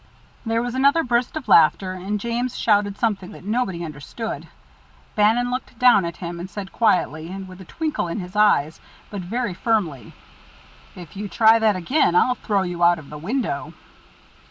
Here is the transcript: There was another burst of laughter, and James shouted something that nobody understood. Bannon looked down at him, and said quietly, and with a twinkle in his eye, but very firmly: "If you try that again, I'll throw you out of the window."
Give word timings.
There 0.47 0.63
was 0.63 0.73
another 0.73 1.03
burst 1.03 1.37
of 1.37 1.47
laughter, 1.47 1.93
and 1.93 2.19
James 2.19 2.57
shouted 2.57 2.97
something 2.97 3.33
that 3.33 3.43
nobody 3.43 3.85
understood. 3.85 4.47
Bannon 5.15 5.51
looked 5.51 5.77
down 5.77 6.05
at 6.05 6.17
him, 6.17 6.39
and 6.39 6.49
said 6.49 6.71
quietly, 6.71 7.27
and 7.31 7.47
with 7.47 7.61
a 7.61 7.65
twinkle 7.65 8.07
in 8.07 8.19
his 8.19 8.35
eye, 8.35 8.71
but 9.11 9.21
very 9.21 9.53
firmly: 9.53 10.13
"If 10.95 11.15
you 11.15 11.29
try 11.29 11.59
that 11.59 11.75
again, 11.75 12.15
I'll 12.15 12.33
throw 12.33 12.63
you 12.63 12.83
out 12.83 12.97
of 12.97 13.11
the 13.11 13.19
window." 13.19 13.75